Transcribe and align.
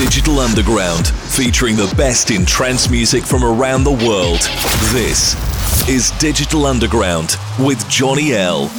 Digital 0.00 0.38
Underground, 0.38 1.08
featuring 1.08 1.76
the 1.76 1.92
best 1.94 2.30
in 2.30 2.46
trance 2.46 2.88
music 2.88 3.22
from 3.22 3.44
around 3.44 3.84
the 3.84 3.90
world. 3.90 4.40
This 4.94 5.36
is 5.90 6.10
Digital 6.12 6.64
Underground 6.64 7.36
with 7.58 7.86
Johnny 7.90 8.32
L. 8.32 8.70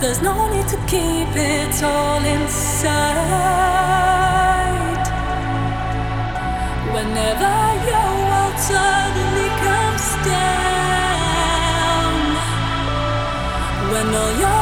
There's 0.00 0.22
no 0.22 0.48
need 0.50 0.66
to 0.68 0.76
keep 0.86 1.28
it 1.36 1.82
all 1.82 2.24
inside. 2.24 2.96
Whenever 6.94 7.54
your 7.90 8.10
world 8.28 8.58
suddenly 8.58 9.50
comes 9.66 10.06
down, 10.24 12.14
when 13.92 14.06
all 14.22 14.32
your 14.40 14.59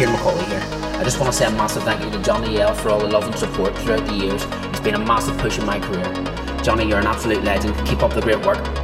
Kieran 0.00 0.16
McCauley 0.16 0.46
here. 0.46 0.98
I 0.98 1.04
just 1.04 1.20
want 1.20 1.30
to 1.30 1.36
say 1.36 1.44
a 1.44 1.50
massive 1.50 1.82
thank 1.82 2.02
you 2.02 2.10
to 2.10 2.22
Johnny 2.22 2.58
L 2.58 2.74
for 2.74 2.88
all 2.88 3.00
the 3.00 3.06
love 3.06 3.26
and 3.26 3.36
support 3.36 3.76
throughout 3.76 4.06
the 4.06 4.14
years. 4.14 4.42
It's 4.70 4.80
been 4.80 4.94
a 4.94 4.98
massive 4.98 5.36
push 5.36 5.58
in 5.58 5.66
my 5.66 5.78
career. 5.78 6.10
Johnny, 6.62 6.88
you're 6.88 7.00
an 7.00 7.06
absolute 7.06 7.44
legend. 7.44 7.76
Keep 7.86 8.02
up 8.02 8.14
the 8.14 8.22
great 8.22 8.42
work. 8.46 8.79